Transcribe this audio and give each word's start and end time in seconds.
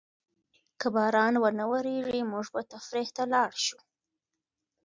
که 0.79 0.87
باران 0.95 1.33
ونه 1.43 1.65
وریږي، 1.71 2.19
موږ 2.31 2.45
به 2.53 2.61
تفریح 2.73 3.09
ته 3.17 3.23
لاړ 3.33 3.51
شو. 3.65 3.79